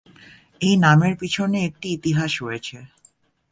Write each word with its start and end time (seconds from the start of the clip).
এই 0.61 0.75
নামের 0.77 1.13
পিছনে 1.17 1.57
একটি 1.63 1.87
ইতিহাস 1.89 2.31
রয়েছে। 2.41 2.77